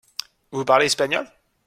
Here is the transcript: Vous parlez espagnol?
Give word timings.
Vous 0.51 0.65
parlez 0.65 0.87
espagnol? 0.87 1.27